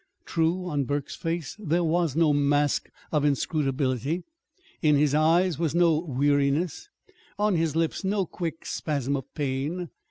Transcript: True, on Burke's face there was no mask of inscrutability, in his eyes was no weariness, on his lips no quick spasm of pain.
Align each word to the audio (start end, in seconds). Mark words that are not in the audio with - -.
True, 0.25 0.65
on 0.65 0.85
Burke's 0.85 1.15
face 1.15 1.55
there 1.59 1.83
was 1.83 2.15
no 2.15 2.33
mask 2.33 2.89
of 3.11 3.23
inscrutability, 3.23 4.23
in 4.81 4.95
his 4.95 5.13
eyes 5.13 5.59
was 5.59 5.75
no 5.75 5.99
weariness, 5.99 6.89
on 7.37 7.53
his 7.55 7.75
lips 7.75 8.03
no 8.03 8.25
quick 8.25 8.65
spasm 8.65 9.15
of 9.15 9.31
pain. 9.35 9.91